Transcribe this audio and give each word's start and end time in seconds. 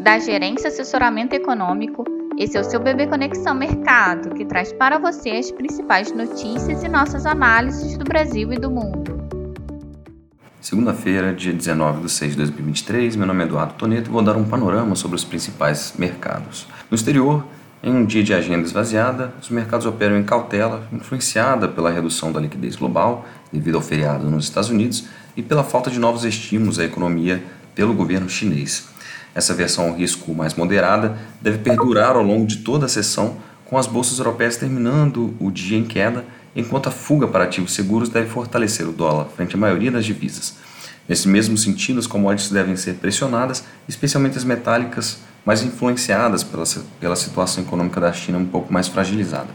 da 0.00 0.18
Gerência 0.18 0.68
Assessoramento 0.68 1.34
Econômico. 1.34 2.04
Esse 2.38 2.56
é 2.56 2.60
o 2.60 2.64
seu 2.64 2.80
Bebê 2.80 3.06
Conexão 3.06 3.54
Mercado, 3.54 4.34
que 4.34 4.46
traz 4.46 4.72
para 4.72 4.98
você 4.98 5.30
as 5.30 5.50
principais 5.50 6.10
notícias 6.10 6.82
e 6.82 6.88
nossas 6.88 7.26
análises 7.26 7.98
do 7.98 8.04
Brasil 8.04 8.50
e 8.50 8.56
do 8.56 8.70
mundo. 8.70 9.20
Segunda-feira, 10.58 11.34
dia 11.34 11.52
19 11.52 12.02
de 12.02 12.10
6 12.10 12.30
de 12.32 12.36
2023, 12.38 13.16
meu 13.16 13.26
nome 13.26 13.44
é 13.44 13.46
Eduardo 13.46 13.74
Toneto 13.74 14.08
e 14.08 14.12
vou 14.12 14.22
dar 14.22 14.36
um 14.36 14.44
panorama 14.44 14.94
sobre 14.94 15.16
os 15.16 15.24
principais 15.24 15.92
mercados. 15.98 16.66
No 16.90 16.94
exterior, 16.94 17.44
em 17.82 17.92
um 17.92 18.06
dia 18.06 18.22
de 18.22 18.32
agenda 18.32 18.66
esvaziada, 18.66 19.34
os 19.40 19.50
mercados 19.50 19.84
operam 19.84 20.18
em 20.18 20.22
cautela, 20.22 20.86
influenciada 20.92 21.68
pela 21.68 21.90
redução 21.90 22.32
da 22.32 22.40
liquidez 22.40 22.74
global 22.74 23.26
devido 23.52 23.74
ao 23.74 23.82
feriado 23.82 24.30
nos 24.30 24.44
Estados 24.44 24.70
Unidos 24.70 25.06
e 25.36 25.42
pela 25.42 25.64
falta 25.64 25.90
de 25.90 25.98
novos 25.98 26.24
estímulos 26.24 26.78
à 26.78 26.84
economia 26.84 27.42
pelo 27.80 27.94
governo 27.94 28.28
chinês. 28.28 28.84
Essa 29.34 29.54
versão 29.54 29.88
ao 29.88 29.94
risco 29.94 30.34
mais 30.34 30.52
moderada 30.52 31.16
deve 31.40 31.56
perdurar 31.56 32.14
ao 32.14 32.22
longo 32.22 32.46
de 32.46 32.58
toda 32.58 32.84
a 32.84 32.88
sessão, 32.90 33.38
com 33.64 33.78
as 33.78 33.86
bolsas 33.86 34.18
europeias 34.18 34.58
terminando 34.58 35.34
o 35.40 35.50
dia 35.50 35.78
em 35.78 35.84
queda, 35.84 36.26
enquanto 36.54 36.90
a 36.90 36.92
fuga 36.92 37.26
para 37.26 37.44
ativos 37.44 37.72
seguros 37.72 38.10
deve 38.10 38.28
fortalecer 38.28 38.86
o 38.86 38.92
dólar 38.92 39.28
frente 39.34 39.54
à 39.54 39.58
maioria 39.58 39.90
das 39.90 40.04
divisas. 40.04 40.56
Nesse 41.08 41.26
mesmo 41.26 41.56
sentido, 41.56 41.98
as 41.98 42.06
commodities 42.06 42.50
devem 42.50 42.76
ser 42.76 42.96
pressionadas, 42.96 43.64
especialmente 43.88 44.36
as 44.36 44.44
metálicas, 44.44 45.20
mais 45.42 45.62
influenciadas 45.62 46.44
pela, 46.44 46.64
pela 47.00 47.16
situação 47.16 47.64
econômica 47.64 47.98
da 47.98 48.12
China 48.12 48.36
um 48.36 48.44
pouco 48.44 48.70
mais 48.70 48.88
fragilizada. 48.88 49.48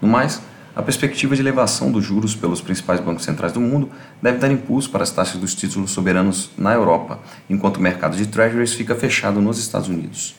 No 0.00 0.08
mais, 0.08 0.40
a 0.78 0.82
perspectiva 0.82 1.34
de 1.34 1.42
elevação 1.42 1.90
dos 1.90 2.04
juros 2.04 2.36
pelos 2.36 2.60
principais 2.60 3.00
bancos 3.00 3.24
centrais 3.24 3.52
do 3.52 3.60
mundo 3.60 3.90
deve 4.22 4.38
dar 4.38 4.48
impulso 4.48 4.88
para 4.88 5.02
as 5.02 5.10
taxas 5.10 5.40
dos 5.40 5.52
títulos 5.52 5.90
soberanos 5.90 6.52
na 6.56 6.72
Europa, 6.72 7.18
enquanto 7.50 7.78
o 7.78 7.80
mercado 7.80 8.16
de 8.16 8.28
treasuries 8.28 8.74
fica 8.74 8.94
fechado 8.94 9.40
nos 9.40 9.58
Estados 9.58 9.88
Unidos. 9.88 10.36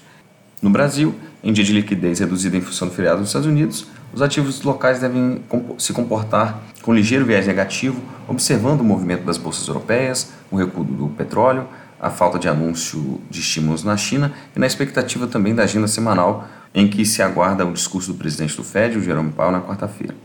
No 0.61 0.69
Brasil, 0.69 1.13
em 1.43 1.51
dia 1.51 1.65
de 1.65 1.73
liquidez 1.73 2.19
reduzida 2.19 2.55
em 2.55 2.61
função 2.61 2.87
do 2.87 2.93
feriado 2.93 3.19
nos 3.19 3.27
Estados 3.27 3.49
Unidos, 3.49 3.87
os 4.13 4.21
ativos 4.21 4.61
locais 4.61 5.01
devem 5.01 5.43
se 5.77 5.91
comportar 5.91 6.63
com 6.81 6.95
ligeiro 6.95 7.25
viés 7.25 7.45
negativo, 7.45 8.01
observando 8.25 8.79
o 8.79 8.85
movimento 8.85 9.25
das 9.25 9.37
bolsas 9.37 9.67
europeias, 9.67 10.31
o 10.49 10.55
recuo 10.55 10.85
do 10.85 11.09
petróleo, 11.09 11.67
a 11.99 12.09
falta 12.09 12.39
de 12.39 12.47
anúncio 12.47 13.19
de 13.29 13.41
estímulos 13.41 13.83
na 13.83 13.97
China 13.97 14.31
e 14.55 14.59
na 14.59 14.65
expectativa 14.65 15.27
também 15.27 15.53
da 15.53 15.63
agenda 15.63 15.87
semanal 15.89 16.47
em 16.73 16.87
que 16.87 17.05
se 17.05 17.21
aguarda 17.21 17.65
o 17.65 17.73
discurso 17.73 18.13
do 18.13 18.17
presidente 18.17 18.55
do 18.55 18.63
Fed, 18.63 18.97
o 18.97 19.01
Jerome 19.01 19.33
Powell, 19.33 19.51
na 19.51 19.59
quarta-feira. 19.59 20.15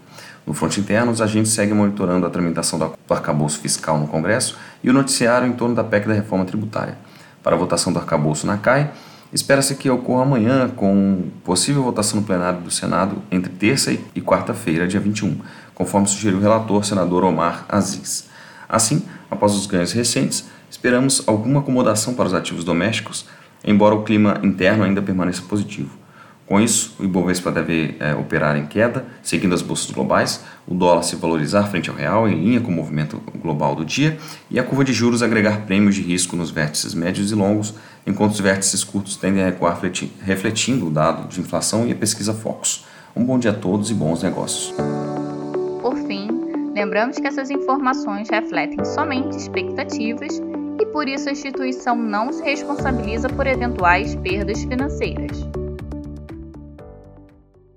No 0.47 0.53
fronte 0.53 0.79
interno, 0.79 1.11
os 1.11 1.23
agentes 1.23 1.53
seguem 1.53 1.75
monitorando 1.75 2.27
a 2.27 2.31
tramitação 2.31 2.79
do 2.79 2.95
arcabouço 3.09 3.59
fiscal 3.61 3.99
no 3.99 4.07
Congresso 4.07 4.59
e 4.83 4.91
o 4.91 4.93
noticiário 4.93 5.49
em 5.49 5.53
torno 5.53 5.75
da 5.75 5.83
PEC 5.83 6.07
da 6.07 6.13
reforma 6.13 6.45
tributária. 6.45 6.99
Para 7.43 7.57
a 7.57 7.59
votação 7.59 7.93
do 7.93 7.99
arcabouço 7.99 8.47
na 8.47 8.59
CAI, 8.59 8.91
espera-se 9.33 9.75
que 9.75 9.89
ocorra 9.89 10.23
amanhã, 10.23 10.69
com 10.69 11.25
possível 11.43 11.83
votação 11.83 12.21
no 12.21 12.27
plenário 12.27 12.61
do 12.61 12.71
Senado 12.71 13.23
entre 13.31 13.51
terça 13.51 13.97
e 14.15 14.21
quarta-feira, 14.21 14.87
dia 14.87 15.01
21, 15.01 15.41
conforme 15.75 16.07
sugeriu 16.07 16.39
o 16.39 16.43
relator 16.43 16.85
senador 16.85 17.25
Omar 17.25 17.65
Aziz. 17.69 18.29
Assim, 18.69 19.03
após 19.31 19.55
os 19.55 19.67
ganhos 19.67 19.93
recentes, 19.93 20.45
esperamos 20.71 21.23
alguma 21.27 21.61
acomodação 21.61 22.15
para 22.15 22.27
os 22.27 22.35
ativos 22.35 22.65
domésticos, 22.65 23.27
embora 23.65 23.95
o 23.95 24.05
clima 24.05 24.41
interno 24.43 24.85
ainda 24.85 25.01
permaneça 25.01 25.43
positivo. 25.43 26.04
Com 26.47 26.61
isso, 26.61 26.95
o 26.99 27.05
Ibovespa 27.05 27.51
deve 27.51 27.97
é, 27.99 28.15
operar 28.15 28.55
em 28.57 28.67
queda, 28.67 29.07
seguindo 29.23 29.55
as 29.55 29.63
bolsas 29.63 29.91
globais, 29.91 30.45
o 30.69 30.75
dólar 30.75 31.03
se 31.03 31.17
valorizar 31.17 31.65
frente 31.65 31.89
ao 31.89 31.97
real, 31.97 32.29
em 32.29 32.35
linha 32.35 32.61
com 32.61 32.71
o 32.71 32.75
movimento 32.75 33.21
global 33.41 33.75
do 33.75 33.85
dia, 33.85 34.19
e 34.51 34.59
a 34.59 34.63
curva 34.63 34.85
de 34.85 34.93
juros 34.93 35.23
agregar 35.23 35.63
prêmios 35.63 35.95
de 35.95 36.03
risco 36.03 36.37
nos 36.37 36.51
vértices 36.51 36.93
médios 36.93 37.33
e 37.33 37.35
longos, 37.35 37.75
enquanto 38.07 38.33
os 38.33 38.41
vértices 38.41 38.85
curtos 38.85 39.17
tendem 39.17 39.43
a 39.43 39.47
recuar 39.47 39.81
refletindo 40.21 40.87
o 40.87 40.91
dado 40.91 41.29
de 41.29 41.41
inflação 41.41 41.87
e 41.87 41.93
a 41.93 41.95
pesquisa 41.95 42.35
Focus. 42.35 42.85
Um 43.17 43.25
bom 43.25 43.39
dia 43.39 43.53
a 43.53 43.55
todos 43.55 43.91
e 43.91 43.95
bons 43.95 44.23
negócios. 44.23 44.75
Por 45.81 45.97
fim, 46.07 46.29
lembramos 46.75 47.17
que 47.17 47.27
essas 47.27 47.49
informações 47.49 48.29
refletem 48.29 48.85
somente 48.85 49.35
expectativas 49.37 50.43
e 50.79 50.87
por 50.87 51.09
isso 51.09 51.29
a 51.29 51.33
instituição 51.33 51.97
não 51.97 52.31
se 52.33 52.43
responsabiliza 52.43 53.31
por 53.31 53.47
eventuais 53.47 54.15
perdas 54.17 54.63
financeiras. 54.65 55.64